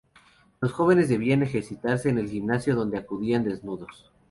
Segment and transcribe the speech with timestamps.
[0.61, 4.11] Los jóvenes debian ejercitarse en el gimnasio donde acudían desnudos.